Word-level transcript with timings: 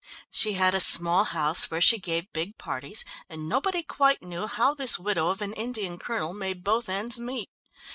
She 0.31 0.53
had 0.53 0.73
a 0.73 0.79
small 0.79 1.25
house 1.25 1.69
where 1.69 1.79
she 1.79 1.99
gave 1.99 2.33
big 2.33 2.57
parties, 2.57 3.05
and 3.29 3.47
nobody 3.47 3.83
quite 3.83 4.23
knew 4.23 4.47
how 4.47 4.73
this 4.73 4.97
widow 4.97 5.27
of 5.29 5.43
an 5.43 5.53
Indian 5.53 5.99
colonel 5.99 6.33
made 6.33 6.63
both 6.63 6.89
ends 6.89 7.19
meet. 7.19 7.51